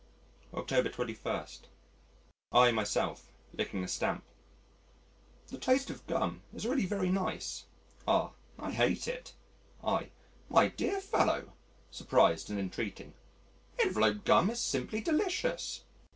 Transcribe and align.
October 0.55 0.89
21. 0.89 1.45
I 2.53 2.71
myself 2.71 3.31
(licking 3.53 3.83
a 3.83 3.87
stamp): 3.87 4.23
"The 5.49 5.59
taste 5.59 5.91
of 5.91 6.07
gum 6.07 6.41
is 6.55 6.65
really 6.65 6.87
very 6.87 7.09
nice." 7.11 7.65
R.: 8.07 8.33
"I 8.57 8.71
hate 8.71 9.07
it." 9.07 9.35
I: 9.83 10.09
"My 10.49 10.69
dear 10.69 11.01
fellow" 11.01 11.53
(surprised 11.91 12.49
and 12.49 12.57
entreating), 12.57 13.13
"envelope 13.77 14.25
gum 14.25 14.49
is 14.49 14.59
simply 14.59 15.01
delicious." 15.01 15.83